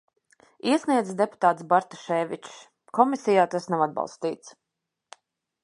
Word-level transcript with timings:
Iesniedzis 0.69 1.17
deputāts 1.19 1.65
Bartaševičs, 1.73 2.55
komisijā 3.01 3.47
tas 3.53 3.69
nav 3.75 3.85
atbalstīts. 3.89 4.53